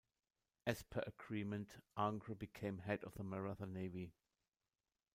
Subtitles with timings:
[0.65, 4.15] As per agreement, Angre became head of the Maratha Navy.